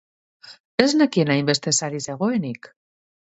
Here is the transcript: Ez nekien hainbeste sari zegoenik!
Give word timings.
Ez 0.83 0.87
nekien 1.01 1.33
hainbeste 1.33 1.75
sari 1.81 2.01
zegoenik! 2.07 2.73